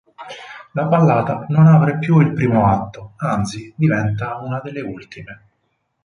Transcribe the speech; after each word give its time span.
La 0.71 0.85
ballata 0.85 1.45
non 1.49 1.67
apre 1.67 1.99
più 1.99 2.19
il 2.21 2.33
primo 2.33 2.65
atto, 2.65 3.13
anzi, 3.17 3.71
diventa 3.77 4.37
una 4.37 4.59
delle 4.59 4.81
ultime. 4.81 5.41